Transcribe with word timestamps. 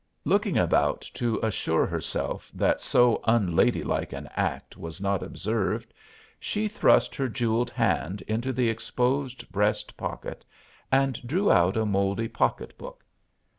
Looking 0.25 0.57
about 0.57 1.01
to 1.13 1.39
assure 1.43 1.85
herself 1.85 2.49
that 2.55 2.81
so 2.81 3.21
unladylike 3.25 4.13
an 4.13 4.29
act 4.35 4.75
was 4.75 4.99
not 4.99 5.21
observed, 5.21 5.93
she 6.39 6.67
thrust 6.67 7.13
her 7.13 7.29
jeweled 7.29 7.69
hand 7.69 8.23
into 8.23 8.51
the 8.51 8.67
exposed 8.67 9.47
breast 9.51 9.95
pocket 9.97 10.43
and 10.91 11.21
drew 11.23 11.51
out 11.51 11.77
a 11.77 11.85
mouldy 11.85 12.27
pocket 12.29 12.75
book. 12.79 13.05